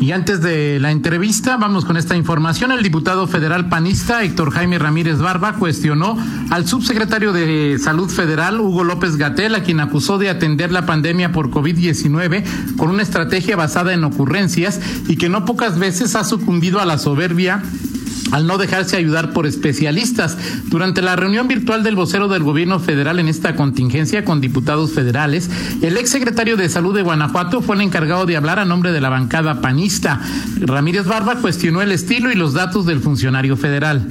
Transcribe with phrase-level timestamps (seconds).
[0.00, 2.72] Y antes de la entrevista, vamos con esta información.
[2.72, 6.16] El diputado federal panista Héctor Jaime Ramírez Barba cuestionó
[6.48, 11.32] al subsecretario de Salud Federal, Hugo López Gatel, a quien acusó de atender la pandemia
[11.32, 16.80] por COVID-19 con una estrategia basada en ocurrencias y que no pocas veces ha sucumbido
[16.80, 17.62] a la soberbia
[18.30, 20.36] al no dejarse ayudar por especialistas.
[20.66, 25.50] Durante la reunión virtual del vocero del gobierno federal en esta contingencia con diputados federales,
[25.82, 29.08] el exsecretario de Salud de Guanajuato fue el encargado de hablar a nombre de la
[29.08, 30.20] bancada panista.
[30.60, 34.06] Ramírez Barba cuestionó el estilo y los datos del funcionario federal.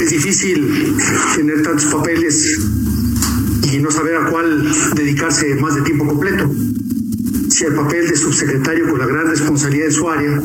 [0.00, 0.94] Es difícil
[1.34, 2.58] tener tantos papeles
[3.72, 6.50] y no saber a cuál dedicarse más de tiempo completo.
[7.48, 10.42] Si el papel de subsecretario con la gran responsabilidad de su área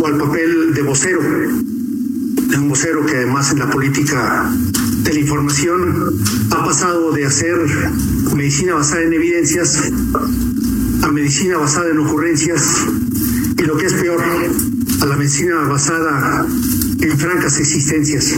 [0.00, 4.50] o al papel de vocero, de un vocero que además en la política
[5.02, 6.14] de la información
[6.50, 7.56] ha pasado de hacer
[8.34, 9.92] medicina basada en evidencias
[11.02, 12.86] a medicina basada en ocurrencias
[13.56, 14.22] y lo que es peor,
[15.00, 16.46] a la medicina basada
[17.00, 18.34] en francas existencias.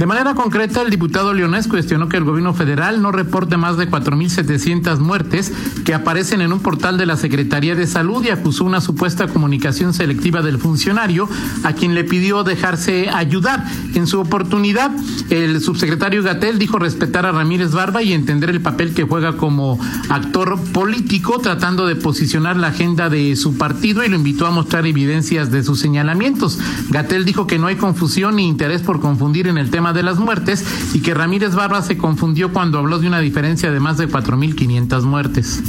[0.00, 3.86] De manera concreta, el diputado leonés cuestionó que el gobierno federal no reporte más de
[3.86, 5.52] 4.700 muertes
[5.84, 9.92] que aparecen en un portal de la Secretaría de Salud y acusó una supuesta comunicación
[9.92, 11.28] selectiva del funcionario
[11.64, 13.62] a quien le pidió dejarse ayudar.
[13.92, 14.90] En su oportunidad,
[15.28, 19.78] el subsecretario Gatel dijo respetar a Ramírez Barba y entender el papel que juega como
[20.08, 24.86] actor político tratando de posicionar la agenda de su partido y lo invitó a mostrar
[24.86, 26.58] evidencias de sus señalamientos.
[26.88, 30.18] Gatel dijo que no hay confusión ni interés por confundir en el tema de las
[30.18, 34.08] muertes y que Ramírez Barba se confundió cuando habló de una diferencia de más de
[34.08, 35.60] 4.500 muertes.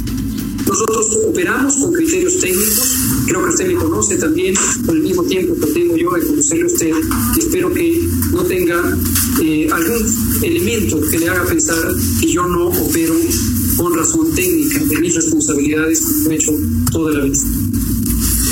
[0.66, 4.54] Nosotros operamos con criterios técnicos, creo que usted me conoce también,
[4.88, 6.92] el mismo tiempo que tengo yo de conocerle a usted,
[7.38, 8.98] espero que no tenga
[9.42, 11.76] eh, algún elemento que le haga pensar
[12.20, 13.14] que yo no opero
[13.76, 16.52] con razón técnica de mis responsabilidades como he hecho
[16.90, 17.38] toda la vida.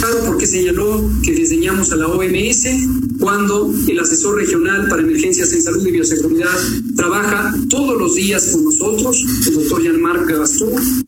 [0.00, 2.64] Claro, porque señaló que diseñamos a la OMS
[3.20, 6.58] cuando el asesor regional para emergencias en salud y bioseguridad
[6.96, 11.04] trabaja todos los días con nosotros, el doctor Jean-Marc Gastón.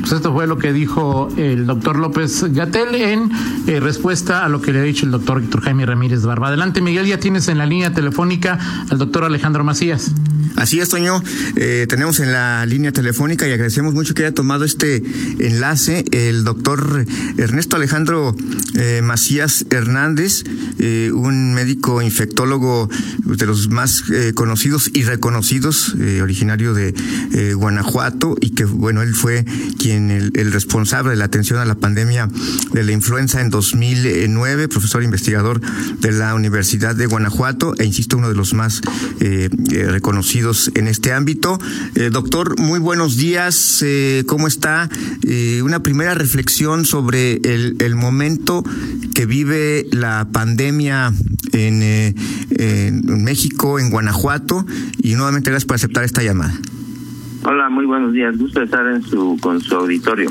[0.00, 3.30] Pues esto fue lo que dijo el doctor López Gatel en
[3.66, 6.48] eh, respuesta a lo que le ha dicho el doctor Héctor Jaime Ramírez Barba.
[6.48, 8.58] Adelante, Miguel, ya tienes en la línea telefónica
[8.90, 10.12] al doctor Alejandro Macías.
[10.56, 11.22] Así es, Toño.
[11.56, 15.02] Eh, tenemos en la línea telefónica y agradecemos mucho que haya tomado este
[15.38, 17.06] enlace el doctor
[17.38, 18.36] Ernesto Alejandro
[18.74, 20.44] eh, Macías Hernández,
[20.78, 22.88] eh, un médico infectólogo
[23.24, 24.02] de los más
[24.34, 26.94] conocidos y reconocidos, originario de
[27.54, 29.44] Guanajuato, y que, bueno, él fue
[29.78, 32.28] quien el, responsable de la atención a la pandemia
[32.72, 35.60] de la influenza en 2009, profesor investigador
[36.00, 38.80] de la Universidad de Guanajuato, e insisto, uno de los más
[39.70, 41.58] reconocidos en este ámbito.
[41.96, 43.82] Eh, doctor, muy buenos días.
[43.84, 44.88] Eh, ¿Cómo está?
[45.26, 48.62] Eh, una primera reflexión sobre el, el, momento
[49.12, 51.12] que vive la pandemia
[51.52, 54.64] en, en México, en Guanajuato,
[55.02, 56.54] y nuevamente gracias por aceptar esta llamada.
[57.42, 58.38] Hola, muy buenos días.
[58.38, 60.30] Gusto estar en su, con su auditorio.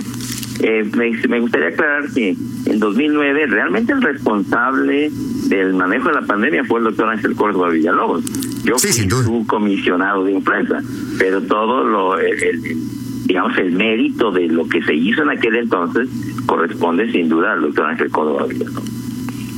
[0.62, 5.10] Eh, me, me, gustaría aclarar que en 2009 realmente el responsable
[5.48, 8.26] del manejo de la pandemia fue el doctor Ángel Córdoba Villalobos.
[8.66, 10.82] Yo sí, fui su comisionado de influenza,
[11.18, 12.78] pero todo lo, el, el,
[13.26, 16.10] digamos, el mérito de lo que se hizo en aquel entonces
[16.46, 18.90] corresponde sin duda al doctor Ángel Córdoba Villalobos.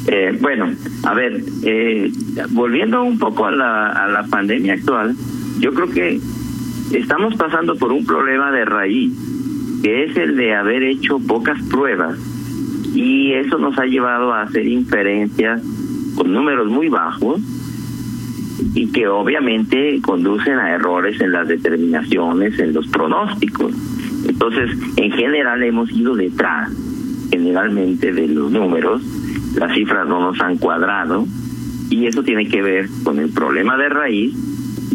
[0.07, 0.69] Eh, bueno,
[1.03, 2.11] a ver, eh,
[2.49, 5.15] volviendo un poco a la, a la pandemia actual,
[5.59, 6.19] yo creo que
[6.93, 9.13] estamos pasando por un problema de raíz
[9.81, 12.17] que es el de haber hecho pocas pruebas
[12.93, 15.61] y eso nos ha llevado a hacer inferencias
[16.15, 17.41] con números muy bajos
[18.73, 23.73] y que obviamente conducen a errores en las determinaciones, en los pronósticos.
[24.27, 26.71] Entonces, en general hemos ido detrás,
[27.31, 29.01] generalmente, de los números,
[29.55, 31.25] las cifras no nos han cuadrado
[31.89, 34.33] y eso tiene que ver con el problema de raíz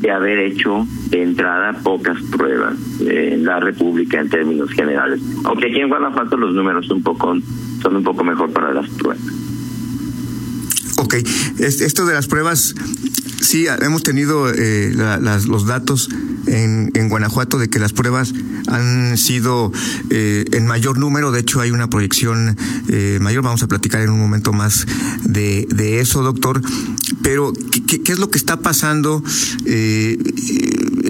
[0.01, 5.21] de haber hecho entrada pocas pruebas en la República en términos generales.
[5.45, 7.37] Aunque aquí en Guanajuato los números un poco,
[7.83, 9.25] son un poco mejor para las pruebas.
[10.99, 11.15] Ok,
[11.59, 12.75] esto de las pruebas,
[13.41, 16.09] sí, hemos tenido eh, la, las, los datos
[16.47, 18.35] en, Guanajuato de que las pruebas
[18.67, 19.73] han sido
[20.11, 22.57] eh, en mayor número, de hecho hay una proyección
[22.89, 24.87] eh, mayor, vamos a platicar en un momento más
[25.23, 25.67] de,
[26.01, 26.61] eso, doctor,
[27.23, 27.53] pero
[27.87, 29.23] ¿qué, ¿qué, es lo que está pasando?
[29.65, 30.19] Eh,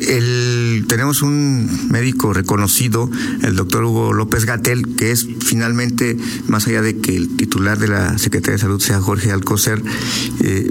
[0.07, 3.11] el, tenemos un médico reconocido,
[3.43, 6.17] el doctor Hugo López Gatel, que es finalmente,
[6.49, 9.83] más allá de que el titular de la Secretaría de Salud sea Jorge Alcocer,
[10.41, 10.71] eh,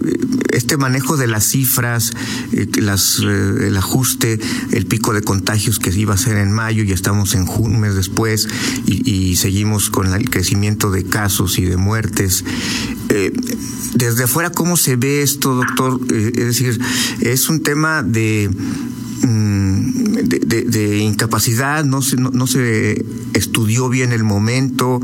[0.52, 2.12] este manejo de las cifras,
[2.54, 4.40] eh, las, el ajuste,
[4.72, 7.82] el pico de contagios que iba a ser en mayo y estamos en junio, un
[7.82, 8.48] mes después,
[8.86, 12.44] y, seguimos con el crecimiento de casos y de muertes.
[13.10, 13.34] Eh,
[13.94, 16.00] desde afuera, ¿cómo se ve esto, doctor?
[16.12, 16.80] Eh, es decir,
[17.22, 18.50] es un tema de,
[19.22, 19.86] mm,
[20.28, 25.00] de, incapacidad, no se, no, no, se estudió bien el momento.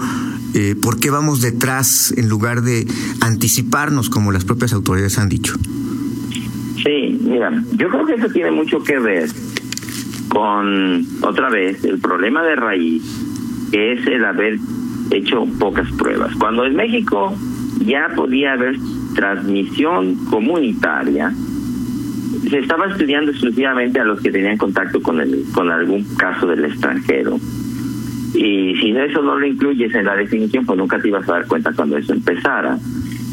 [0.53, 2.88] Eh, ¿Por qué vamos detrás en lugar de
[3.21, 5.57] anticiparnos, como las propias autoridades han dicho?
[7.73, 9.29] Yo creo que eso tiene mucho que ver
[10.29, 13.03] con, otra vez, el problema de raíz,
[13.71, 14.57] que es el haber
[15.11, 16.35] hecho pocas pruebas.
[16.35, 17.33] Cuando en México
[17.85, 18.77] ya podía haber
[19.15, 21.33] transmisión comunitaria,
[22.49, 26.65] se estaba estudiando exclusivamente a los que tenían contacto con el, con algún caso del
[26.65, 27.38] extranjero.
[28.33, 31.47] Y si eso no lo incluyes en la definición, pues nunca te ibas a dar
[31.47, 32.77] cuenta cuando eso empezara.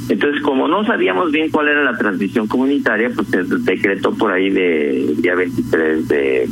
[0.09, 4.51] Entonces, como no sabíamos bien cuál era la transmisión comunitaria, pues se decretó por ahí
[4.51, 6.49] de día 23 de,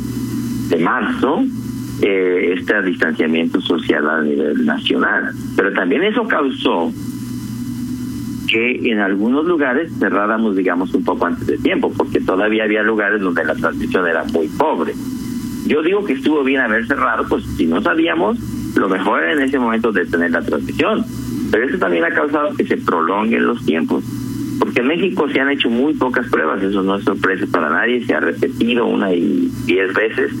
[0.69, 1.43] de marzo
[2.01, 5.33] eh, este distanciamiento social a nivel nacional.
[5.55, 6.91] Pero también eso causó
[8.47, 13.21] que en algunos lugares cerráramos, digamos, un poco antes de tiempo, porque todavía había lugares
[13.21, 14.93] donde la transmisión era muy pobre.
[15.65, 18.37] Yo digo que estuvo bien haber cerrado, pues si no sabíamos,
[18.75, 21.03] lo mejor era en ese momento detener la transmisión.
[21.51, 24.03] Pero eso también ha causado que se prolonguen los tiempos.
[24.59, 28.03] Porque en México se han hecho muy pocas pruebas, eso no es sorpresa para nadie,
[28.05, 30.31] se ha repetido una y diez veces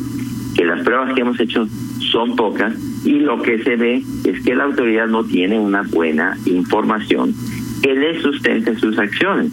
[0.55, 1.67] que las pruebas que hemos hecho
[2.11, 2.73] son pocas
[3.05, 7.33] y lo que se ve es que la autoridad no tiene una buena información
[7.81, 9.51] que le sustente sus acciones.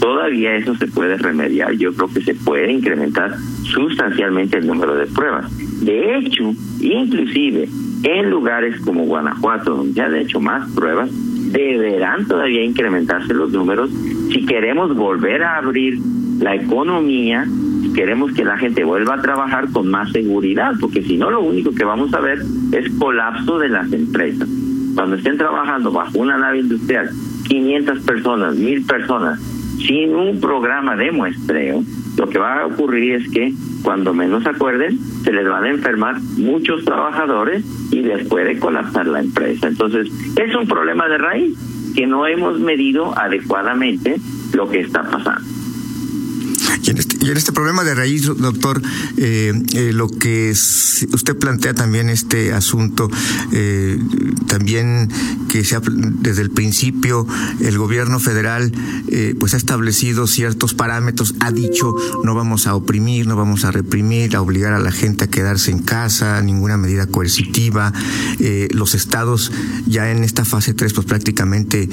[0.00, 1.72] Todavía eso se puede remediar.
[1.72, 5.50] Yo creo que se puede incrementar sustancialmente el número de pruebas.
[5.84, 7.68] De hecho, inclusive
[8.02, 11.10] en lugares como Guanajuato, donde ya han hecho más pruebas,
[11.52, 13.90] deberán todavía incrementarse los números
[14.32, 15.98] si queremos volver a abrir
[16.40, 17.46] la economía,
[17.82, 21.40] si queremos que la gente vuelva a trabajar con más seguridad, porque si no lo
[21.40, 24.48] único que vamos a ver es colapso de las empresas.
[24.94, 27.10] Cuando estén trabajando bajo una nave industrial
[27.48, 29.40] 500 personas, 1000 personas,
[29.86, 31.82] sin un programa de muestreo,
[32.16, 33.52] lo que va a ocurrir es que
[33.82, 39.20] cuando menos acuerden, se les van a enfermar muchos trabajadores y les puede colapsar la
[39.20, 39.68] empresa.
[39.68, 41.58] Entonces, es un problema de raíz
[41.94, 44.16] que no hemos medido adecuadamente
[44.52, 45.55] lo que está pasando.
[46.86, 48.80] Y en este, y en este problema de raíz, doctor,
[49.16, 53.10] eh, eh, lo que usted plantea también este asunto,
[53.50, 53.98] eh,
[54.46, 55.08] también
[55.50, 57.26] que se desde el principio
[57.60, 58.72] el gobierno federal
[59.38, 61.94] pues ha establecido ciertos parámetros, ha dicho
[62.24, 65.70] no vamos a oprimir, no vamos a reprimir, a obligar a la gente a quedarse
[65.70, 67.92] en casa, ninguna medida coercitiva.
[68.70, 69.52] los estados
[69.86, 71.88] ya en esta fase 3 pues prácticamente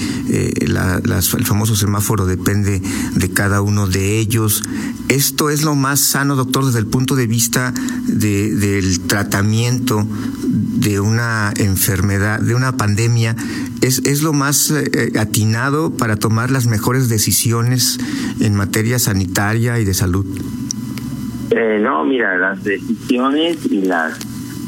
[0.68, 2.82] la, el famoso semáforo depende
[3.16, 4.64] de cada uno de ellos.
[5.10, 7.74] ¿Esto es lo más sano, doctor, desde el punto de vista
[8.08, 10.08] de, del tratamiento
[10.48, 13.36] de una enfermedad, de una pandemia?
[13.82, 18.00] ¿Es, es lo más eh, atinado para tomar las mejores decisiones
[18.40, 20.26] en materia sanitaria y de salud?
[21.52, 24.18] Eh, no, mira, las decisiones y las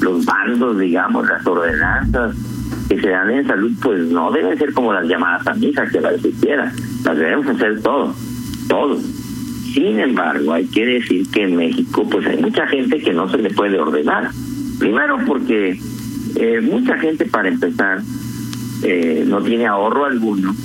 [0.01, 2.35] los bandos, digamos, las ordenanzas
[2.89, 5.99] que se dan en salud, pues no deben ser como las llamadas a misa que
[5.99, 6.71] las hiciera,
[7.03, 8.15] las debemos hacer todos,
[8.67, 9.03] todos.
[9.75, 13.39] Sin embargo, hay que decir que en México pues hay mucha gente que no se
[13.39, 14.31] le puede ordenar.
[14.79, 15.77] Primero porque
[16.37, 18.01] eh, mucha gente para empezar
[18.83, 20.55] eh, no tiene ahorro alguno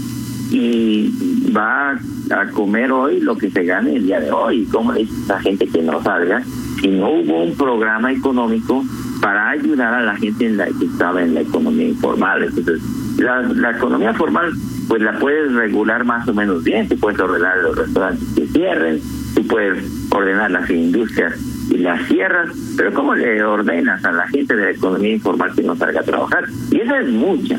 [0.52, 1.12] y
[1.50, 1.98] va
[2.30, 4.64] a comer hoy lo que se gane el día de hoy.
[4.70, 6.44] ¿Cómo le dice a gente que no salga?
[6.80, 8.84] Si no hubo un programa económico
[9.20, 12.44] para ayudar a la gente en la que estaba en la economía informal.
[12.44, 12.80] Entonces,
[13.18, 14.52] la, la economía formal
[14.90, 19.00] pues la puedes regular más o menos bien, tú puedes ordenar los restaurantes que cierren,
[19.36, 21.38] tú puedes ordenar las industrias
[21.70, 25.62] y las cierras, pero ¿cómo le ordenas a la gente de la economía informal que
[25.62, 26.46] no salga a trabajar?
[26.72, 27.56] Y esa es mucha.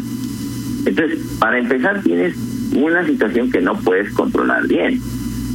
[0.85, 2.35] Entonces, para empezar, tienes
[2.75, 5.00] una situación que no puedes controlar bien,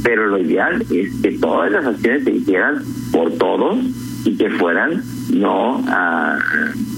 [0.03, 2.81] pero lo ideal es que todas las acciones se hicieran
[3.11, 3.77] por todos
[4.25, 6.39] y que fueran no a,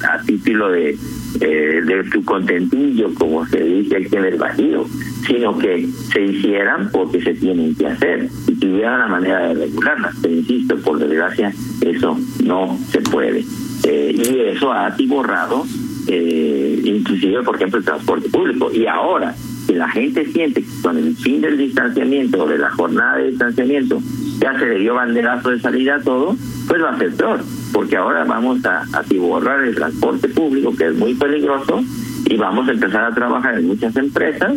[0.09, 0.97] a título de
[1.41, 4.85] eh, de tu contentillo, como se dice aquí en el Bajío,
[5.27, 10.15] sino que se hicieran porque se tienen que hacer y tuvieran la manera de regularlas.
[10.21, 13.45] Pero insisto, por desgracia, eso no se puede.
[13.83, 15.65] Eh, y eso ha atiborrado,
[16.07, 18.71] eh, inclusive, por ejemplo, el transporte público.
[18.73, 19.35] Y ahora,
[19.69, 23.29] si la gente siente que con el fin del distanciamiento o de la jornada de
[23.29, 24.01] distanciamiento
[24.39, 26.35] ya se le dio banderazo de salida a todo,
[26.67, 30.95] pues va a ser peor, porque ahora vamos a atiborrar el transporte público, que es
[30.95, 31.83] muy peligroso,
[32.25, 34.53] y vamos a empezar a trabajar en muchas empresas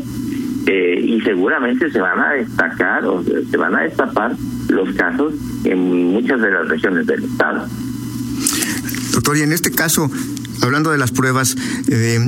[0.66, 4.34] eh, y seguramente se van a destacar o se van a destapar
[4.70, 7.66] los casos en muchas de las regiones del estado.
[9.12, 10.10] Doctor, y en este caso,
[10.60, 11.56] hablando de las pruebas
[11.88, 12.20] eh,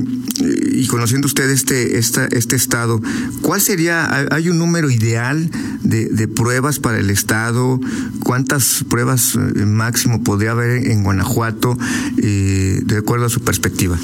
[0.73, 3.01] y conociendo usted este, esta, este estado,
[3.43, 5.51] ¿cuál sería, hay un número ideal
[5.83, 7.81] de, pruebas para el estado?
[8.23, 11.77] ¿Cuántas pruebas eh, máximo podría haber en Guanajuato
[12.23, 13.97] eh, de acuerdo a su perspectiva?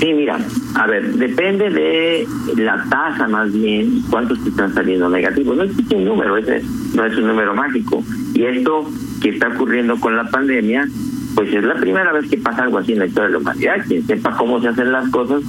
[0.00, 0.38] Sí, mira,
[0.74, 5.58] a ver, depende de la tasa más bien, cuántos te están saliendo negativos.
[5.58, 6.62] No existe un número, ese
[6.94, 8.02] no es un número mágico.
[8.32, 10.88] Y esto que está ocurriendo con la pandemia,
[11.34, 13.84] pues es la primera vez que pasa algo así en la historia de la humanidad.
[13.86, 15.42] Quien sepa cómo se hacen las cosas,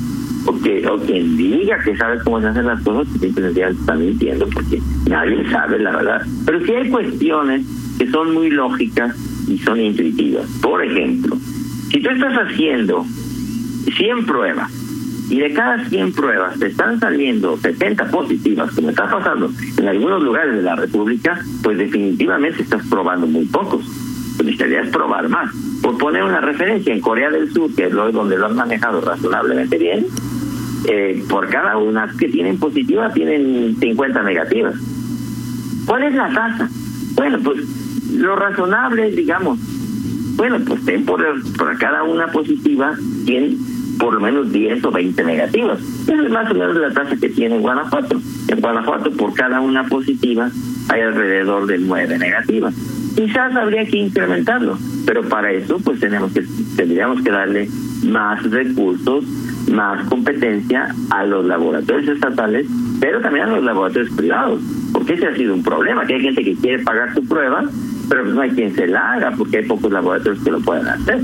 [0.45, 3.95] o, que, o quien diga que sabe cómo se hacen las cosas, pues simplemente está
[3.95, 6.21] mintiendo, porque nadie sabe la verdad.
[6.45, 7.65] Pero sí hay cuestiones
[7.97, 9.15] que son muy lógicas
[9.47, 10.47] y son intuitivas.
[10.61, 11.37] Por ejemplo,
[11.91, 13.05] si tú estás haciendo
[13.95, 14.71] 100 pruebas
[15.29, 20.23] y de cada 100 pruebas te están saliendo 70 positivas, como está pasando en algunos
[20.23, 23.85] lugares de la República, pues definitivamente estás probando muy pocos.
[24.35, 25.53] Pues necesitarías probar más.
[25.81, 29.77] Por poner una referencia, en Corea del Sur, que es donde lo han manejado razonablemente
[29.77, 30.05] bien,
[30.87, 34.75] eh, por cada una que tienen positiva tienen 50 negativas.
[35.85, 36.69] ¿Cuál es la tasa?
[37.15, 37.59] Bueno, pues
[38.13, 39.59] lo razonable, digamos,
[40.35, 41.23] bueno, pues ten por,
[41.57, 42.95] por cada una positiva
[43.25, 45.79] 100 por lo menos 10 o 20 negativas.
[46.07, 48.19] Esa es más o menos la tasa que tiene Guanajuato.
[48.47, 50.49] En Guanajuato, por cada una positiva,
[50.89, 52.73] hay alrededor de 9 negativas.
[53.15, 56.43] Quizás habría que incrementarlo, pero para eso, pues tenemos que
[56.75, 57.67] tendríamos que darle
[58.05, 59.25] más recursos,
[59.71, 62.67] más competencia a los laboratorios estatales,
[62.99, 64.61] pero también a los laboratorios privados,
[64.93, 67.65] porque ese ha sido un problema, que hay gente que quiere pagar su prueba,
[68.09, 71.21] pero no hay quien se la haga, porque hay pocos laboratorios que lo puedan hacer.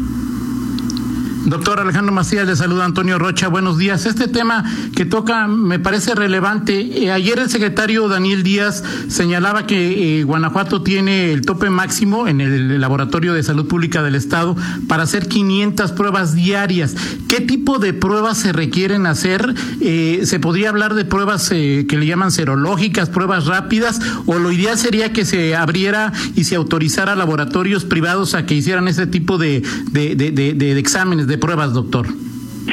[1.48, 3.48] Doctor Alejandro Macías, le saluda Antonio Rocha.
[3.48, 4.06] Buenos días.
[4.06, 7.06] Este tema que toca me parece relevante.
[7.06, 12.42] Eh, ayer el secretario Daniel Díaz señalaba que eh, Guanajuato tiene el tope máximo en
[12.42, 14.58] el Laboratorio de Salud Pública del Estado
[14.90, 16.98] para hacer 500 pruebas diarias.
[17.30, 19.56] ¿Qué tipo de pruebas se requieren hacer?
[19.80, 24.02] Eh, ¿Se podría hablar de pruebas que le llaman serológicas, pruebas rápidas?
[24.26, 28.90] ¿O lo ideal sería que se abriera y se autorizara laboratorios privados a que hicieran
[28.90, 32.08] ese tipo de, de, de, de exámenes, de pruebas, doctor?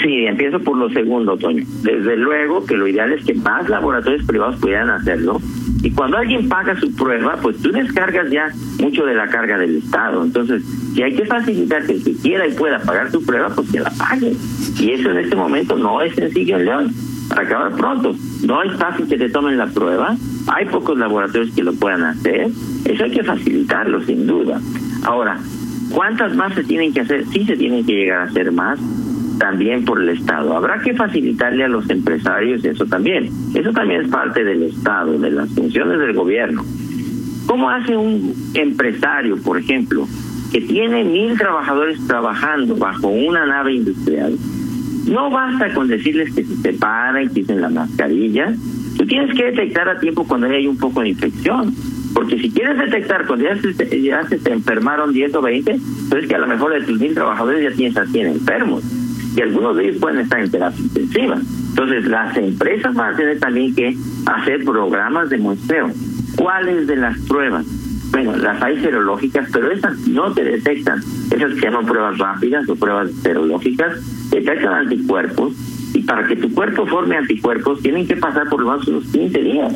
[0.02, 1.64] Sí, empiezo por lo segundo, Toño.
[1.83, 5.40] Desde luego que lo ideal es que más laboratorios privados pudieran hacerlo.
[5.83, 8.49] Y cuando alguien paga su prueba, pues tú descargas ya
[8.80, 10.25] mucho de la carga del Estado.
[10.25, 10.62] Entonces,
[10.94, 13.80] si hay que facilitar que el que quiera y pueda pagar su prueba, pues que
[13.80, 14.33] la pague.
[14.80, 16.92] Y eso en este momento no es sencillo en León.
[17.28, 18.14] Para acabar pronto,
[18.47, 20.16] no es fácil que te tomen la prueba.
[20.49, 22.49] Hay pocos laboratorios que lo puedan hacer.
[22.85, 24.61] Eso hay que facilitarlo, sin duda.
[25.04, 25.38] Ahora,
[25.94, 27.24] ¿Cuántas más se tienen que hacer?
[27.26, 28.80] Sí se tienen que llegar a hacer más
[29.38, 30.56] también por el Estado.
[30.56, 33.30] Habrá que facilitarle a los empresarios eso también.
[33.54, 36.64] Eso también es parte del Estado, de las funciones del gobierno.
[37.46, 40.08] ¿Cómo hace un empresario, por ejemplo,
[40.50, 44.36] que tiene mil trabajadores trabajando bajo una nave industrial?
[45.06, 48.52] No basta con decirles que se separen, que usen la mascarilla.
[48.96, 51.72] Tú tienes que detectar a tiempo cuando hay un poco de infección.
[52.14, 56.28] Porque si quieres detectar cuando ya se, ya se te enfermaron 10 o 20, entonces
[56.28, 58.85] que a lo mejor de tus mil trabajadores ya tienes a 100 enfermos.
[59.37, 61.38] Y algunos de ellos pueden estar en terapia intensiva.
[61.71, 65.90] Entonces las empresas van a tener también que hacer programas de muestreo.
[66.37, 67.66] ¿Cuáles de las pruebas?
[68.12, 71.00] Bueno, las hay serológicas, pero esas no te detectan.
[71.33, 75.52] Esas se llaman pruebas rápidas o pruebas serológicas, detectan anticuerpos
[75.94, 79.38] y para que tu cuerpo forme anticuerpos tienen que pasar por lo menos unos 15
[79.40, 79.75] días.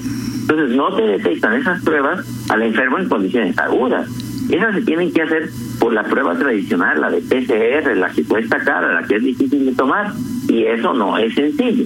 [0.48, 4.08] Entonces no te detectan esas pruebas al enfermo en condiciones agudas.
[4.48, 8.58] Esas se tienen que hacer por la prueba tradicional, la de PCR, la que cuesta
[8.58, 10.10] cara, la que es difícil de tomar,
[10.48, 11.84] y eso no es sencillo.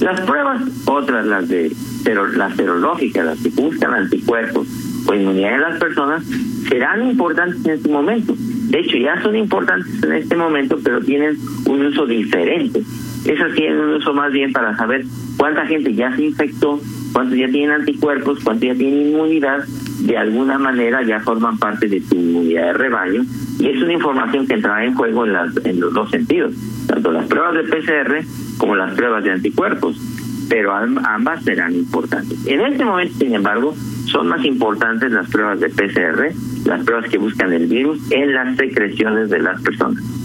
[0.00, 1.70] Las pruebas, otras, las de
[2.36, 4.66] las serológicas, las que buscan anticuerpos
[5.06, 6.24] o inmunidad de las personas,
[6.68, 8.34] serán importantes en este momento.
[8.36, 12.82] De hecho, ya son importantes en este momento, pero tienen un uso diferente.
[13.24, 15.04] Esas tienen un uso más bien para saber
[15.36, 16.80] cuánta gente ya se infectó,
[17.12, 19.64] cuántos ya tienen anticuerpos, cuántos ya tienen inmunidad,
[20.00, 23.24] de alguna manera ya forman parte de tu inmunidad de rebaño.
[23.58, 26.54] Y es una información que entra en juego en, las, en los dos sentidos,
[26.86, 28.24] tanto las pruebas de PCR
[28.58, 29.96] como las pruebas de anticuerpos,
[30.48, 32.46] pero ambas serán importantes.
[32.46, 33.74] En este momento, sin embargo,
[34.06, 36.32] son más importantes las pruebas de PCR,
[36.64, 40.19] las pruebas que buscan el virus en las secreciones de las personas.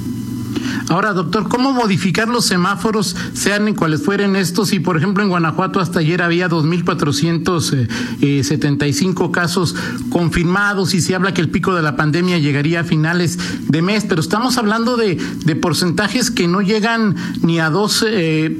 [0.89, 4.71] Ahora, doctor, ¿cómo modificar los semáforos, sean cuales fueren estos?
[4.73, 9.73] Y, por ejemplo, en Guanajuato hasta ayer había 2.475 casos
[10.09, 14.05] confirmados y se habla que el pico de la pandemia llegaría a finales de mes,
[14.07, 15.15] pero estamos hablando de,
[15.55, 18.57] porcentajes que no llegan ni a dos, eh,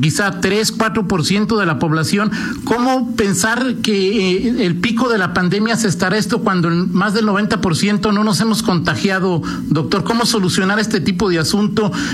[0.00, 2.30] quizá 3, 4% de la población.
[2.64, 7.26] ¿Cómo pensar que eh, el pico de la pandemia se estará esto cuando más del
[7.26, 10.04] 90% no nos hemos contagiado, doctor?
[10.04, 11.38] ¿Cómo solucionar este tipo de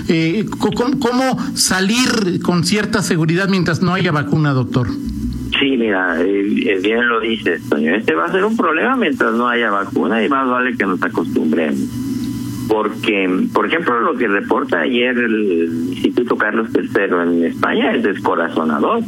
[0.08, 4.88] Eh, ¿cómo, salir con cierta seguridad mientras no haya vacuna, doctor?
[5.58, 7.94] Sí, mira, eh, bien lo dices, Toño.
[7.94, 11.02] Este va a ser un problema mientras no haya vacuna y más vale que nos
[11.02, 11.80] acostumbremos.
[12.68, 19.02] Porque, por ejemplo, lo que reporta ayer el Instituto Carlos III en España es descorazonador.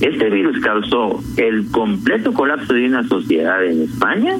[0.00, 4.36] Este virus causó el completo colapso de una sociedad en España,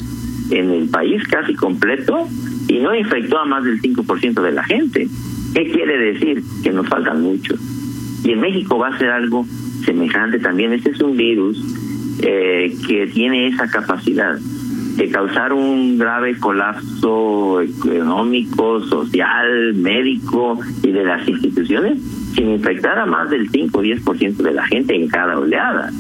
[0.51, 2.29] en el país casi completo,
[2.69, 5.09] y no infectó a más del 5% de la gente.
[5.55, 6.43] ¿Qué quiere decir?
[6.63, 7.59] Que nos faltan muchos.
[8.25, 9.47] Y en México va a ser algo
[9.85, 10.73] semejante también.
[10.73, 11.63] Este es un virus
[12.23, 14.39] eh, que tiene esa capacidad
[14.99, 21.99] de causar un grave colapso económico, social, médico y de las instituciones
[22.35, 25.91] sin infectar a más del 5 o 10% de la gente en cada oleada.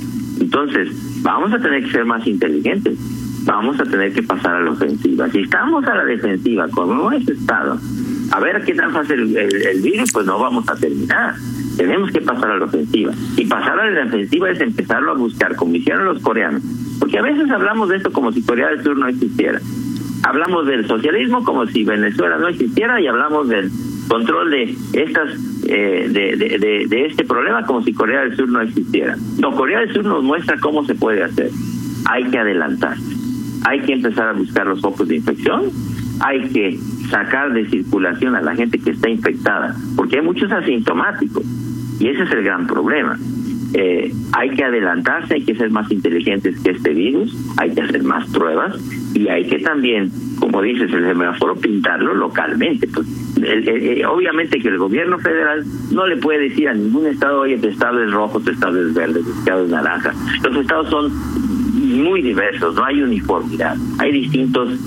[0.41, 0.89] Entonces,
[1.23, 2.99] vamos a tener que ser más inteligentes,
[3.45, 5.29] vamos a tener que pasar a la ofensiva.
[5.31, 7.79] Si estamos a la defensiva, como hemos estado,
[8.31, 11.35] a ver qué tan fácil el, virus, pues no vamos a terminar.
[11.77, 13.13] Tenemos que pasar a la ofensiva.
[13.37, 16.63] Y pasar a la ofensiva es empezarlo a buscar, como hicieron los coreanos.
[16.99, 19.61] Porque a veces hablamos de esto como si Corea del Sur no existiera.
[20.25, 23.71] Hablamos del socialismo como si Venezuela no existiera y hablamos del
[24.09, 25.31] control de estas
[25.67, 29.17] eh, de, de, este problema como si Corea del Sur no existiera.
[29.39, 31.51] No, Corea del Sur nos muestra cómo se puede hacer.
[32.07, 33.17] Hay que adelantarse.
[33.65, 35.71] Hay que empezar a buscar los focos de infección.
[36.21, 36.79] Hay que
[37.11, 41.45] sacar de circulación a la gente que está infectada, porque hay muchos asintomáticos.
[41.99, 43.19] Y ese es el gran problema.
[43.75, 48.03] Eh, hay que adelantarse, hay que ser más inteligentes que este virus, hay que hacer
[48.03, 48.79] más pruebas
[49.15, 52.89] y hay que también, como dices, el semáforo pintarlo localmente.
[52.89, 53.07] Pues,
[54.09, 58.03] obviamente que el gobierno federal no le puede decir a ningún estado, oye, tu estado
[58.03, 60.15] es rojo, tu estado es verde, tu estado es naranja.
[60.43, 61.13] Los estados son
[61.75, 64.79] muy diversos, no hay uniformidad, hay distintos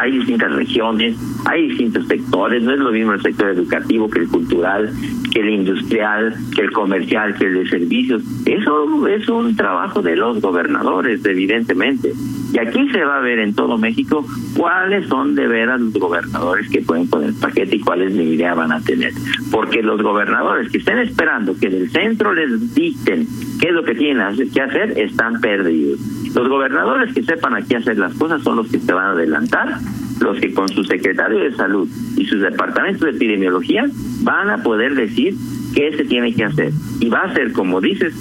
[0.00, 4.28] hay distintas regiones, hay distintos sectores, no es lo mismo el sector educativo que el
[4.28, 4.92] cultural,
[5.32, 8.22] que el industrial, que el comercial, que el de servicios.
[8.44, 12.12] Eso es un trabajo de los gobernadores, evidentemente.
[12.52, 14.24] Y aquí se va a ver en todo México
[14.56, 18.72] cuáles son de veras los gobernadores que pueden poner paquete y cuáles ni idea van
[18.72, 19.12] a tener.
[19.50, 23.26] Porque los gobernadores que estén esperando que del centro les dicten
[23.60, 24.18] qué es lo que tienen
[24.52, 26.00] que hacer, están perdidos.
[26.34, 29.78] Los gobernadores que sepan aquí hacer las cosas son los que se van a adelantar,
[30.20, 33.84] los que con su secretario de salud y sus departamentos de epidemiología
[34.22, 35.34] van a poder decir
[35.74, 36.72] qué se tiene que hacer.
[37.00, 38.14] Y va a ser, como dices,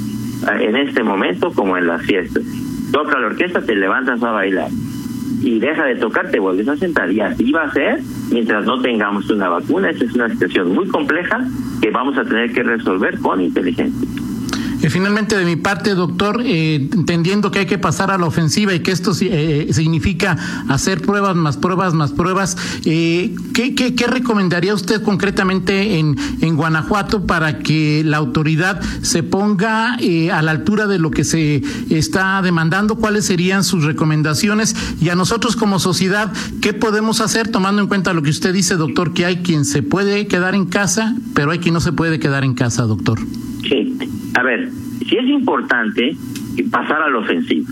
[0.60, 2.43] en este momento, como en las fiestas.
[2.91, 4.69] Toca la orquesta, te levantas a bailar.
[5.41, 7.12] Y deja de tocar, te vuelves a sentar.
[7.12, 7.99] Y así va a ser
[8.31, 9.89] mientras no tengamos una vacuna.
[9.89, 11.45] Esta es una situación muy compleja
[11.81, 14.16] que vamos a tener que resolver con inteligencia.
[14.88, 18.73] Eh, finalmente, de mi parte, doctor, eh, entendiendo que hay que pasar a la ofensiva
[18.73, 20.38] y que esto eh, significa
[20.69, 27.60] hacer pruebas más pruebas más pruebas, ¿qué, qué, recomendaría usted concretamente en, en Guanajuato para
[27.60, 32.95] que la autoridad se ponga a la altura de lo que se está demandando?
[32.95, 34.73] ¿Cuáles serían sus recomendaciones?
[35.02, 38.76] Y a nosotros como sociedad, ¿qué podemos hacer tomando en cuenta lo que usted dice,
[38.78, 42.19] doctor, que hay quien se puede quedar en casa, pero hay quien no se puede
[42.19, 43.19] quedar en casa, doctor?
[44.36, 44.69] A ver,
[45.08, 46.15] si es importante
[46.71, 47.69] pasar a la ofensiva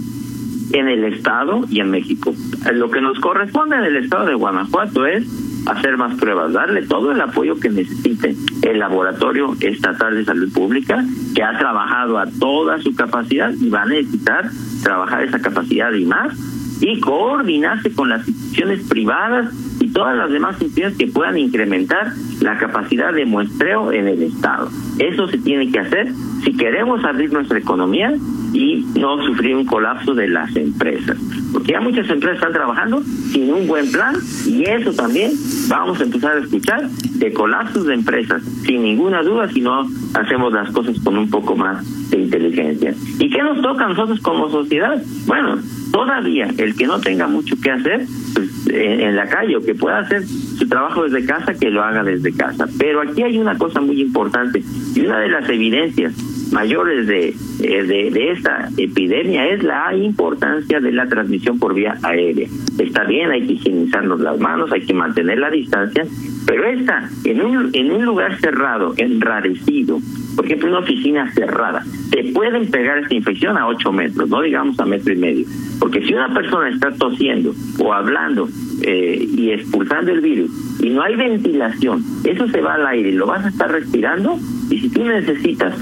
[0.74, 2.34] en el Estado y en México.
[2.74, 5.26] Lo que nos corresponde en el Estado de Guanajuato es
[5.68, 11.04] hacer más pruebas, darle todo el apoyo que necesite el Laboratorio Estatal de Salud Pública,
[11.34, 14.50] que ha trabajado a toda su capacidad y va a necesitar
[14.84, 16.38] trabajar esa capacidad y más,
[16.82, 19.54] y coordinarse con las instituciones privadas
[19.86, 24.68] y todas las demás instituciones que puedan incrementar la capacidad de muestreo en el Estado.
[24.98, 26.12] Eso se tiene que hacer
[26.44, 28.12] si queremos abrir nuestra economía
[28.52, 31.18] y no sufrir un colapso de las empresas.
[31.54, 34.16] Porque ya muchas empresas están trabajando sin un buen plan
[34.48, 35.34] y eso también
[35.68, 40.52] vamos a empezar a escuchar de colapsos de empresas, sin ninguna duda, si no hacemos
[40.52, 42.96] las cosas con un poco más de inteligencia.
[43.20, 45.02] ¿Y qué nos toca a nosotros como sociedad?
[45.28, 45.60] Bueno,
[45.92, 50.00] todavía el que no tenga mucho que hacer pues, en, la calle o que pueda
[50.00, 52.68] hacer su trabajo desde casa, que lo haga desde casa.
[52.78, 54.64] Pero aquí hay una cosa muy importante
[54.96, 56.14] y una de las evidencias
[56.56, 61.98] mayores de, eh, de, de, esta epidemia es la importancia de la transmisión por vía
[62.02, 62.48] aérea.
[62.80, 66.06] Está bien, hay que higienizarnos las manos, hay que mantener la distancia,
[66.48, 70.00] pero esta, en un, en un lugar cerrado, enrarecido,
[70.38, 74.80] por ejemplo, una oficina cerrada, te pueden pegar esta infección a 8 metros, no digamos
[74.80, 75.46] a metro y medio.
[75.80, 78.48] Porque si una persona está tosiendo o hablando
[78.82, 83.26] eh, y expulsando el virus y no hay ventilación, eso se va al aire lo
[83.26, 84.38] vas a estar respirando.
[84.70, 85.74] Y si tú necesitas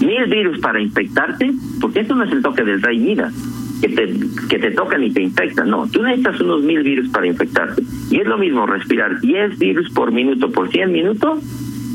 [0.00, 3.34] mil virus para infectarte, porque esto no es el toque del rey Midas,
[3.80, 4.14] que te,
[4.48, 7.82] que te tocan y te infectan, no, tú necesitas unos mil virus para infectarte.
[8.10, 11.40] Y es lo mismo respirar 10 virus por minuto por 100 minutos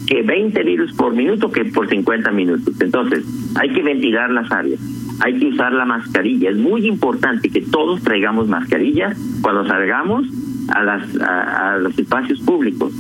[0.08, 2.82] que 20 virus por minuto que por 50 minutos.
[2.82, 3.24] Entonces,
[3.56, 4.80] hay que ventilar las áreas,
[5.22, 6.50] hay que usar la mascarilla.
[6.50, 10.26] Es muy importante que todos traigamos mascarilla cuando salgamos
[10.70, 12.94] a, las, a los espacios públicos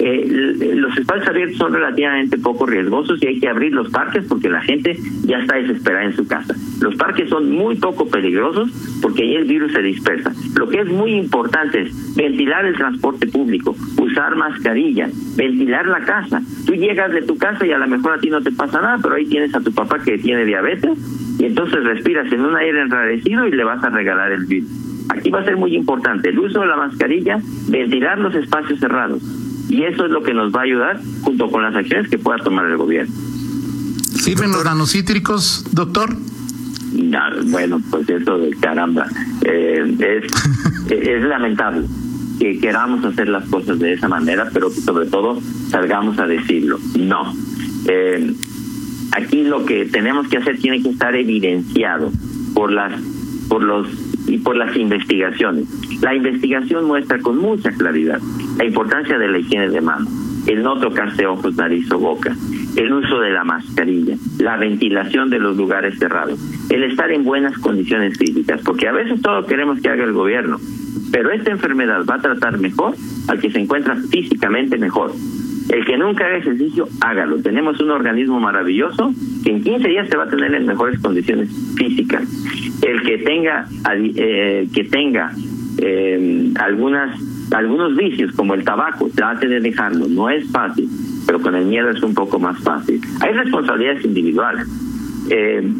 [0.00, 4.48] eh, los espacios abiertos son relativamente poco riesgosos y hay que abrir los parques porque
[4.48, 6.54] la gente ya está desesperada en su casa.
[6.80, 8.70] Los parques son muy poco peligrosos
[9.02, 10.32] porque ahí el virus se dispersa.
[10.56, 16.42] Lo que es muy importante es ventilar el transporte público, usar mascarilla, ventilar la casa.
[16.64, 18.98] Tú llegas de tu casa y a lo mejor a ti no te pasa nada,
[19.02, 20.96] pero ahí tienes a tu papá que tiene diabetes
[21.40, 24.70] y entonces respiras en un aire enrarecido y le vas a regalar el virus.
[25.08, 29.22] Aquí va a ser muy importante el uso de la mascarilla, ventilar los espacios cerrados
[29.68, 32.38] y eso es lo que nos va a ayudar junto con las acciones que pueda
[32.38, 33.14] tomar el gobierno.
[34.00, 36.16] ¿Sirven los nanocítricos, doctor?
[37.46, 39.06] bueno, pues eso de caramba.
[39.42, 41.86] Eh, es, es lamentable
[42.38, 46.78] que queramos hacer las cosas de esa manera, pero que sobre todo salgamos a decirlo.
[46.98, 47.34] No.
[47.86, 48.32] Eh,
[49.12, 52.12] aquí lo que tenemos que hacer tiene que estar evidenciado
[52.54, 53.00] por las
[53.48, 53.86] por los
[54.26, 55.66] y por las investigaciones.
[56.02, 58.20] La investigación muestra con mucha claridad
[58.58, 60.08] la importancia de la higiene de manos,
[60.46, 62.34] el no tocarse ojos, nariz o boca,
[62.76, 67.56] el uso de la mascarilla, la ventilación de los lugares cerrados, el estar en buenas
[67.58, 70.58] condiciones físicas, porque a veces todo queremos que haga el gobierno,
[71.12, 72.94] pero esta enfermedad va a tratar mejor
[73.28, 75.12] al que se encuentra físicamente mejor.
[75.68, 77.42] El que nunca haga ejercicio, hágalo.
[77.42, 79.12] Tenemos un organismo maravilloso
[79.44, 82.22] que en 15 días se va a tener en mejores condiciones físicas.
[82.82, 85.32] El que tenga, eh, que tenga
[85.76, 87.20] eh, algunas
[87.52, 90.88] algunos vicios como el tabaco, trate de dejarlo, no es fácil,
[91.26, 93.00] pero con el miedo es un poco más fácil.
[93.20, 94.66] Hay responsabilidades individuales.
[95.30, 95.72] Eh,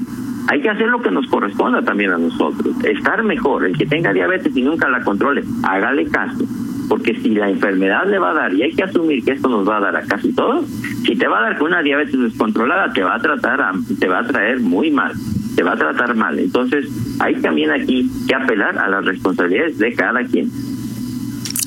[0.48, 3.66] hay que hacer lo que nos corresponda también a nosotros, estar mejor.
[3.66, 6.42] El que tenga diabetes y nunca la controle, hágale caso,
[6.88, 9.68] porque si la enfermedad le va a dar, y hay que asumir que esto nos
[9.68, 10.66] va a dar a casi todos,
[11.04, 14.20] si te va a dar con una diabetes descontrolada, te va a tratar, te va
[14.20, 15.12] a traer muy mal,
[15.54, 16.38] te va a tratar mal.
[16.38, 16.88] Entonces,
[17.20, 20.50] hay también aquí que apelar a las responsabilidades de cada quien.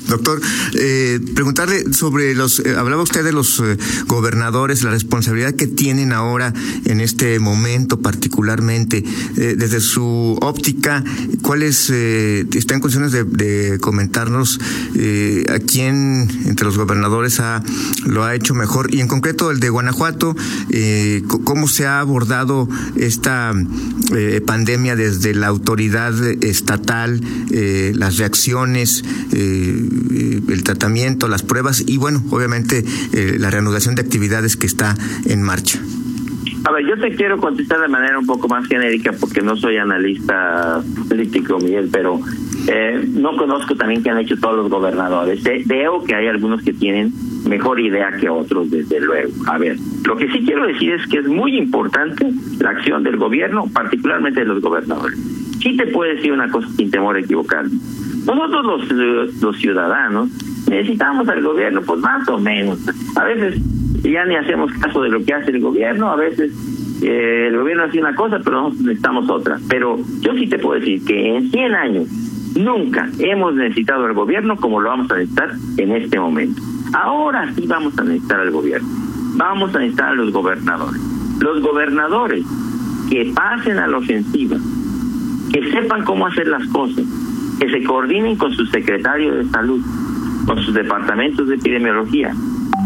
[0.08, 0.40] Doctor,
[0.74, 6.12] eh, preguntarle sobre los, eh, hablaba usted de los eh, gobernadores, la responsabilidad que tienen
[6.12, 6.52] ahora
[6.84, 11.04] en este momento particularmente, desde su óptica,
[11.42, 17.62] ¿cuáles está en condiciones de, comentarnos a quién entre los gobernadores ha,
[18.04, 18.92] lo ha hecho mejor?
[18.94, 20.36] Y en concreto el de Guanajuato,
[21.44, 23.52] ¿cómo se ha abordado esta
[24.46, 27.20] pandemia desde la autoridad estatal,
[27.94, 29.04] las reacciones?
[30.10, 34.94] El tratamiento, las pruebas y bueno, obviamente eh, la reanudación de actividades que está
[35.26, 35.80] en marcha.
[36.64, 39.78] A ver, yo te quiero contestar de manera un poco más genérica porque no soy
[39.78, 42.20] analista político, Miguel, pero
[42.68, 45.42] eh, no conozco también qué han hecho todos los gobernadores.
[45.66, 47.12] veo que hay algunos que tienen
[47.48, 49.32] mejor idea que otros, desde luego.
[49.46, 53.16] A ver, lo que sí quiero decir es que es muy importante la acción del
[53.16, 55.18] gobierno, particularmente de los gobernadores.
[55.60, 57.76] Sí te puedo decir una cosa sin temor a equivocarme.
[58.24, 58.88] Nosotros
[59.40, 60.28] los, ciudadanos
[60.68, 62.78] necesitamos al gobierno, pues más o menos.
[63.16, 63.60] A veces
[64.02, 66.52] ya ni hacemos caso de lo que hace el gobierno, a veces
[67.02, 69.58] eh, el gobierno hace una cosa, pero nosotros necesitamos otra.
[69.68, 72.08] Pero yo sí te puedo decir que en 100 años
[72.56, 76.62] nunca hemos necesitado al gobierno como lo vamos a necesitar en este momento.
[76.92, 78.88] Ahora sí vamos a necesitar al gobierno.
[79.36, 81.00] Vamos a necesitar a los gobernadores.
[81.40, 82.44] Los gobernadores
[83.10, 84.56] que pasen a la ofensiva,
[85.52, 87.04] que sepan cómo hacer las cosas,
[87.62, 89.80] que se coordinen con su secretario de salud,
[90.46, 92.34] con sus departamentos de epidemiología,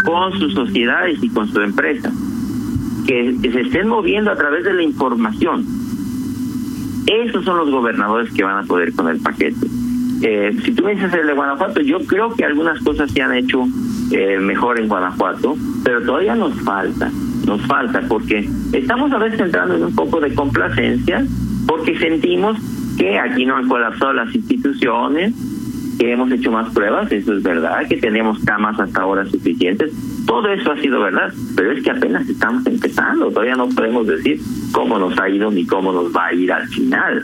[0.04, 2.12] con sus sociedades y con su empresa,
[3.06, 5.64] que, se estén moviendo a través de la información.
[7.06, 9.66] Esos son los gobernadores que van a poder con el paquete.
[10.22, 13.34] Eh, si tú me dices el de Guanajuato, yo creo que algunas cosas se han
[13.34, 13.66] hecho
[14.10, 17.10] eh, mejor en Guanajuato, pero todavía nos falta,
[17.46, 21.24] nos falta, porque estamos a veces entrando en un poco de complacencia,
[21.66, 22.58] porque sentimos
[22.96, 25.34] que aquí no han colapsado las instituciones,
[25.98, 29.92] que hemos hecho más pruebas, eso es verdad, que tenemos camas hasta ahora suficientes,
[30.26, 34.40] todo eso ha sido verdad, pero es que apenas estamos empezando, todavía no podemos decir
[34.72, 37.22] cómo nos ha ido ni cómo nos va a ir al final.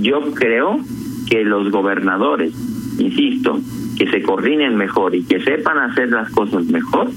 [0.00, 0.80] Yo creo
[1.28, 2.52] que los gobernadores,
[2.98, 3.60] insisto,
[3.96, 7.10] que se coordinen mejor y que sepan hacer las cosas mejor,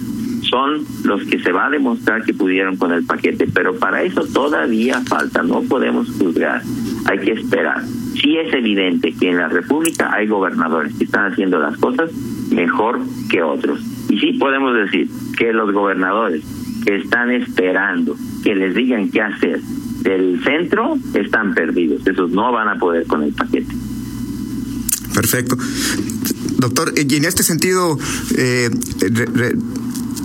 [0.51, 4.25] son los que se va a demostrar que pudieron con el paquete, pero para eso
[4.25, 6.61] todavía falta, no podemos juzgar,
[7.05, 7.81] hay que esperar.
[8.21, 12.11] Sí es evidente que en la República hay gobernadores que están haciendo las cosas
[12.51, 13.79] mejor que otros.
[14.09, 16.43] Y sí podemos decir que los gobernadores
[16.85, 19.61] que están esperando que les digan qué hacer
[20.01, 22.05] del centro están perdidos.
[22.05, 23.73] Esos no van a poder con el paquete.
[25.13, 25.57] Perfecto.
[26.57, 27.97] Doctor, y en este sentido,
[28.37, 28.69] eh,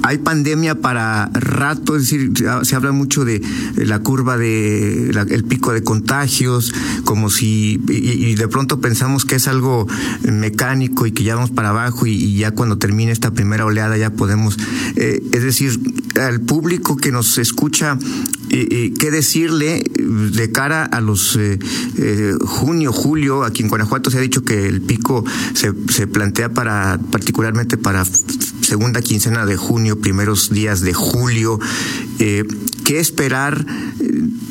[0.03, 2.33] hay pandemia para rato, es decir,
[2.63, 3.43] se habla mucho de
[3.77, 6.73] la curva de el pico de contagios,
[7.05, 9.87] como si y, de pronto pensamos que es algo
[10.23, 14.11] mecánico y que ya vamos para abajo y, ya cuando termine esta primera oleada ya
[14.11, 14.59] podemos,
[14.97, 15.81] eh, es decir,
[16.21, 17.99] al público que nos escucha
[18.49, 21.59] qué decirle de cara a los eh,
[21.99, 26.53] eh, junio, julio, aquí en Guanajuato se ha dicho que el pico se, se plantea
[26.53, 28.05] para particularmente para
[28.67, 31.59] segunda quincena de junio, primeros días de julio.
[32.19, 32.45] Eh,
[32.85, 33.65] ¿Qué esperar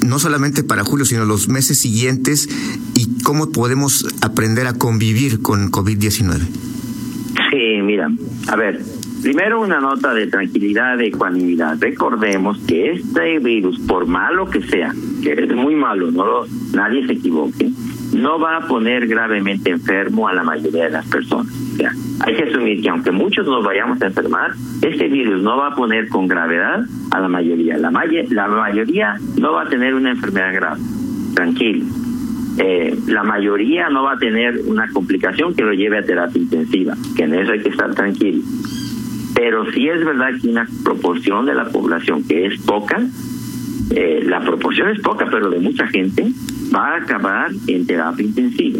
[0.01, 2.49] no solamente para julio, sino los meses siguientes
[2.95, 6.39] y cómo podemos aprender a convivir con COVID-19?
[7.51, 8.09] Sí, mira,
[8.47, 8.81] a ver,
[9.25, 11.77] Primero una nota de tranquilidad, de ecuanimidad.
[11.79, 17.13] Recordemos que este virus, por malo que sea, que es muy malo, no nadie se
[17.13, 17.71] equivoque,
[18.15, 21.53] no va a poner gravemente enfermo a la mayoría de las personas.
[22.21, 24.51] Hay que asumir que aunque muchos nos vayamos a enfermar,
[24.81, 27.77] este virus no va a poner con gravedad a la mayoría.
[27.77, 30.81] La, la mayoría no va a tener una enfermedad grave.
[31.35, 31.85] Tranquilo.
[32.57, 36.95] Eh, la mayoría no va a tener una complicación que lo lleve a terapia intensiva,
[37.17, 38.41] que en eso hay que estar tranquilo.
[39.35, 43.01] Pero sí es verdad que una proporción de la población que es poca,
[43.91, 46.31] eh, la proporción es poca, pero de mucha gente,
[46.73, 48.79] va a acabar en terapia intensiva.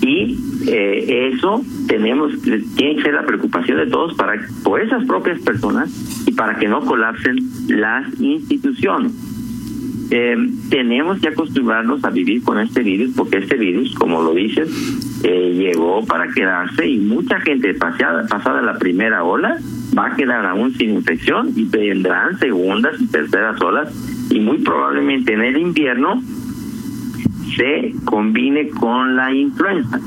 [0.00, 2.32] Y eh, eso tenemos,
[2.76, 5.90] tiene que ser la preocupación de todos para por esas propias personas
[6.26, 7.38] y para que no colapsen
[7.68, 9.12] las instituciones.
[10.10, 10.36] Eh,
[10.68, 14.68] tenemos que acostumbrarnos a vivir con este virus porque este virus, como lo dices,
[15.24, 19.58] eh, llegó para quedarse y mucha gente pasada, pasada la primera ola
[19.96, 25.34] va a quedar aún sin infección y vendrán segundas y terceras olas y muy probablemente
[25.34, 26.22] en el invierno
[27.56, 30.00] se combine con la influenza.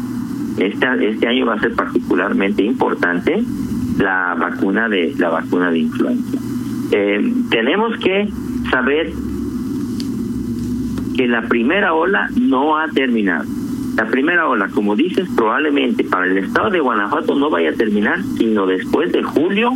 [0.57, 3.43] Este, este año va a ser particularmente importante
[3.99, 6.37] la vacuna de la vacuna de influenza.
[6.91, 8.27] Eh, tenemos que
[8.71, 9.11] saber
[11.15, 13.45] que la primera ola no ha terminado.
[13.95, 18.21] La primera ola, como dices, probablemente para el estado de Guanajuato no vaya a terminar
[18.37, 19.71] sino después de julio,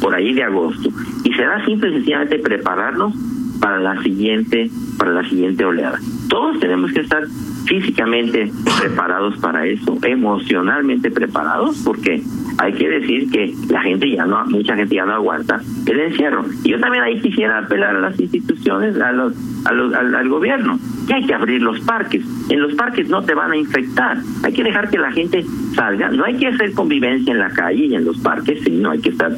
[0.00, 0.88] por ahí de agosto.
[1.24, 3.14] Y será simple y sencillamente prepararnos
[3.60, 5.98] para la siguiente, para la siguiente oleada.
[6.28, 7.24] Todos tenemos que estar
[7.66, 12.22] físicamente preparados para eso, emocionalmente preparados, porque
[12.58, 16.44] hay que decir que la gente ya no, mucha gente ya no aguanta el encierro.
[16.64, 19.34] Y yo también ahí quisiera apelar a las instituciones, a los,
[19.66, 22.24] a los, al, gobierno, que hay que abrir los parques.
[22.48, 24.18] En los parques no te van a infectar.
[24.42, 25.44] Hay que dejar que la gente
[25.74, 26.10] salga.
[26.10, 29.10] No hay que hacer convivencia en la calle y en los parques, sino hay que
[29.10, 29.32] estar,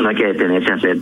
[0.00, 0.98] no hay que detenerse a hacer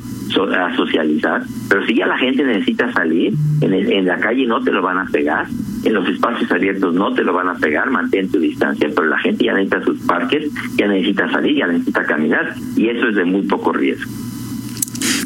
[0.56, 4.70] a socializar, pero si ya la gente necesita salir, en, en la calle no te
[4.70, 5.46] lo van a pegar,
[5.84, 9.18] en los espacios abiertos no te lo van a pegar, mantén tu distancia, pero la
[9.18, 13.24] gente ya necesita sus parques, ya necesita salir, ya necesita caminar, y eso es de
[13.24, 14.10] muy poco riesgo.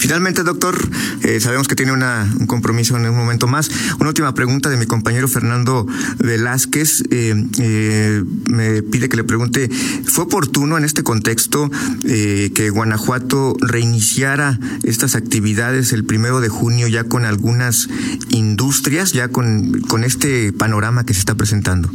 [0.04, 0.76] Finalmente, doctor,
[1.22, 3.70] eh, sabemos que tiene una, un compromiso en un momento más.
[4.00, 5.86] Una última pregunta de mi compañero Fernando
[6.18, 7.04] Velázquez.
[7.10, 9.70] Eh, eh, me pide que le pregunte,
[10.04, 11.70] ¿fue oportuno en este contexto
[12.04, 17.88] que Guanajuato reiniciara estas actividades el primero de junio ya con algunas
[18.28, 21.88] industrias, ya con, con este panorama que se está presentando?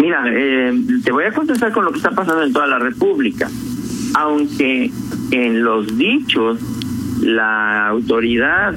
[0.00, 0.22] Mira,
[1.02, 3.50] te voy a contestar con lo que está pasando en toda la República.
[4.14, 4.92] Aunque
[5.32, 6.58] en los dichos
[7.22, 8.74] la autoridad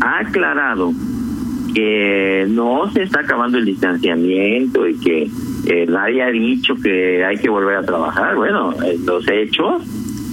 [0.00, 0.92] ha aclarado
[1.74, 5.30] que no se está acabando el distanciamiento y que
[5.66, 8.36] eh, nadie ha dicho que hay que volver a trabajar.
[8.36, 9.82] Bueno, los hechos,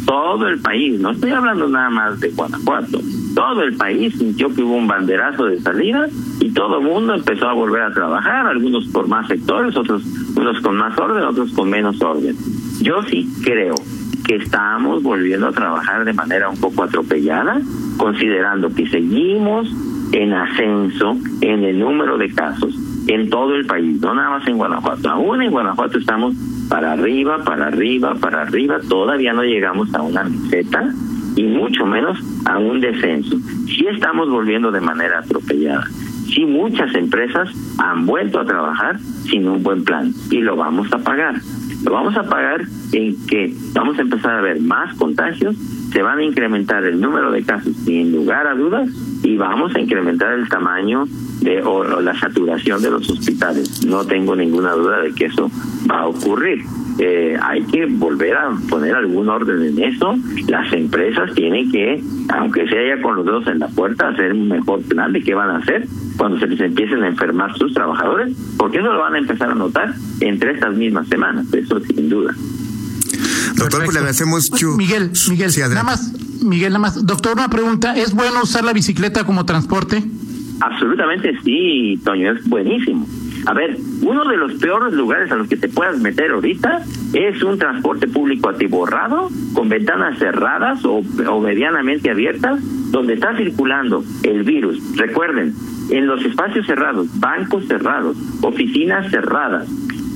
[0.06, 3.00] todo el país, no estoy hablando nada más de Guanajuato,
[3.36, 6.08] todo el país sintió que hubo un banderazo de salida
[6.40, 10.04] y todo el mundo empezó a volver a trabajar, algunos por más sectores, otros
[10.36, 12.36] unos con más orden, otros con menos orden.
[12.82, 13.76] Yo sí creo
[14.26, 17.62] que estamos volviendo a trabajar de manera un poco atropellada,
[17.98, 19.74] considerando que seguimos
[20.12, 24.58] en ascenso en el número de casos, en todo el país, no nada más en
[24.58, 25.10] Guanajuato.
[25.10, 26.36] Aún en Guanajuato estamos
[26.70, 30.94] para arriba, para arriba, para arriba, todavía no llegamos a una meseta
[31.36, 33.38] y mucho menos a un descenso.
[33.66, 35.86] Sí estamos volviendo de manera atropellada.
[36.34, 41.00] Sí muchas empresas han vuelto a trabajar sin un buen plan y lo vamos a
[41.00, 41.36] pagar.
[41.84, 45.56] Lo vamos a pagar en que vamos a empezar a ver más contagios,
[45.92, 48.90] se van a incrementar el número de casos sin lugar a dudas
[49.24, 51.06] y vamos a incrementar el tamaño
[51.42, 53.86] de o, la saturación de los hospitales.
[53.86, 55.50] No tengo ninguna duda de que eso
[55.90, 56.64] va a ocurrir.
[57.02, 60.18] Eh, hay que volver a poner algún orden en eso.
[60.48, 64.50] Las empresas tienen que, aunque sea ya con los dedos en la puerta, hacer un
[64.50, 68.36] mejor plan de qué van a hacer cuando se les empiecen a enfermar sus trabajadores,
[68.58, 72.36] porque eso lo van a empezar a notar entre estas mismas semanas, eso sin duda.
[73.56, 74.52] Doctor, pues le agradecemos.
[74.78, 77.06] Miguel, Miguel, nada más, Miguel, nada más.
[77.06, 80.04] Doctor, una pregunta, ¿es bueno usar la bicicleta como transporte?
[80.60, 83.08] Absolutamente sí, Toño, es buenísimo.
[83.50, 86.84] A ver, uno de los peores lugares a los que te puedas meter ahorita
[87.14, 91.02] es un transporte público atiborrado, con ventanas cerradas o,
[91.42, 94.96] medianamente abiertas, donde está circulando el virus.
[94.96, 95.56] Recuerden,
[95.90, 99.68] en los espacios cerrados, bancos cerrados, oficinas cerradas,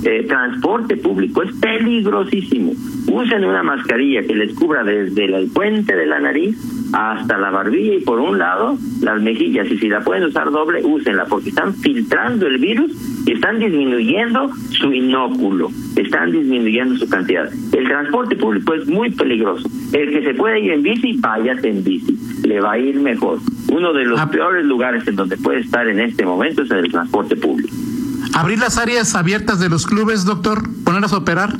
[0.03, 2.73] eh, transporte público es peligrosísimo.
[3.11, 6.55] Usen una mascarilla que les cubra desde el puente de la nariz
[6.93, 9.69] hasta la barbilla y por un lado las mejillas.
[9.69, 12.91] Y si la pueden usar doble, úsenla porque están filtrando el virus
[13.25, 17.49] y están disminuyendo su inóculo, están disminuyendo su cantidad.
[17.71, 19.67] El transporte público es muy peligroso.
[19.91, 23.39] El que se puede ir en bici, váyase en bici, le va a ir mejor.
[23.71, 24.29] Uno de los ah.
[24.29, 27.73] peores lugares en donde puede estar en este momento es el transporte público.
[28.33, 30.63] ¿Abrir las áreas abiertas de los clubes, doctor?
[30.83, 31.55] ¿Ponerlas a operar?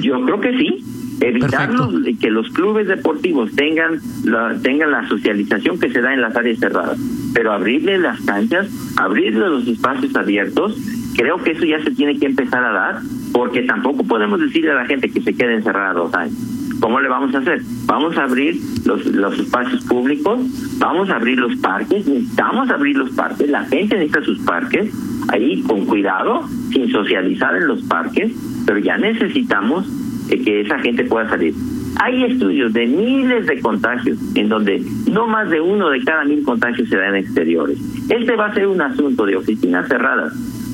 [0.00, 0.84] Yo creo que sí.
[1.20, 1.70] Evitar
[2.18, 6.58] que los clubes deportivos tengan la, tengan la socialización que se da en las áreas
[6.58, 6.98] cerradas.
[7.34, 10.76] Pero abrirle las canchas, abrirle los espacios abiertos,
[11.16, 13.00] creo que eso ya se tiene que empezar a dar,
[13.32, 16.34] porque tampoco podemos decirle a la gente que se quede encerrada dos años.
[16.80, 17.60] ¿Cómo le vamos a hacer?
[17.84, 20.40] Vamos a abrir los, los espacios públicos,
[20.78, 24.90] vamos a abrir los parques, necesitamos abrir los parques, la gente necesita sus parques,
[25.28, 28.32] ahí con cuidado, sin socializar en los parques,
[28.66, 29.86] pero ya necesitamos
[30.30, 31.54] eh, que esa gente pueda salir.
[32.02, 36.42] Hay estudios de miles de contagios en donde no más de uno de cada mil
[36.44, 37.78] contagios se da en exteriores.
[38.08, 40.32] Este va a ser un asunto de oficinas cerradas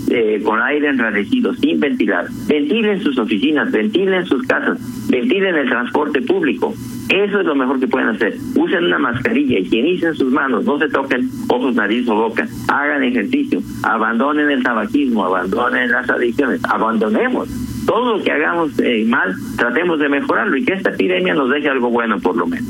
[0.08, 2.26] eh, con aire enrarecido, sin ventilar.
[2.46, 6.74] Ventilen sus oficinas, ventilen sus casas, ventilen el transporte público.
[7.08, 8.36] Eso es lo mejor que pueden hacer.
[8.54, 12.46] Usen una mascarilla, higienicen sus manos, no se toquen ojos, nariz o boca.
[12.68, 17.48] Hagan ejercicio, abandonen el tabaquismo, abandonen las adicciones, abandonemos
[17.86, 21.68] todo lo que hagamos eh, mal, tratemos de mejorarlo y que esta epidemia nos deje
[21.68, 22.68] algo bueno por lo menos.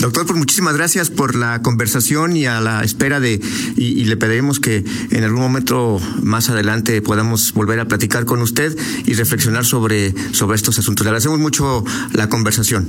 [0.00, 3.40] Doctor, pues muchísimas gracias por la conversación y a la espera de,
[3.76, 8.76] y, le pediremos que en algún momento más adelante podamos volver a platicar con usted
[9.06, 11.04] y reflexionar sobre, sobre estos asuntos.
[11.04, 12.84] Le agradecemos mucho la conversación.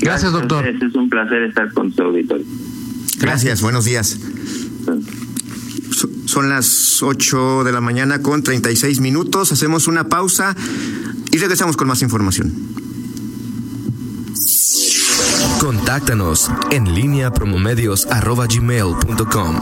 [0.00, 0.66] Gracias, doctor.
[0.66, 2.44] Es un placer estar con su auditorio.
[3.20, 4.18] Gracias, buenos días.
[6.26, 9.52] Son las 8 de la mañana con 36 minutos.
[9.52, 10.56] Hacemos una pausa
[11.30, 12.52] y regresamos con más información.
[15.60, 19.60] Contáctanos en línea promomedios.com.